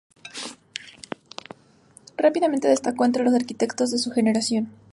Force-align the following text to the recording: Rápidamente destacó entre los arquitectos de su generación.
Rápidamente 2.17 2.67
destacó 2.67 3.05
entre 3.05 3.23
los 3.23 3.35
arquitectos 3.35 3.91
de 3.91 3.99
su 3.99 4.09
generación. 4.11 4.71